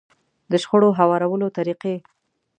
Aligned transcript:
د 0.51 0.53
شخړو 0.63 0.89
هوارولو 0.99 1.47
طريقې. 1.57 1.95